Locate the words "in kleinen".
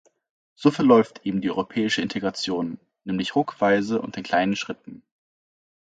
4.17-4.55